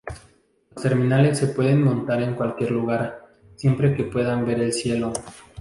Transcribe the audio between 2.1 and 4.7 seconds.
en cualquier lugar, siempre que puedan ver